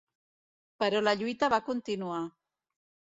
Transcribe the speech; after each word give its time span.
Però 0.83 1.01
la 1.07 1.13
lluita 1.19 1.49
va 1.55 1.59
continuar. 1.67 2.23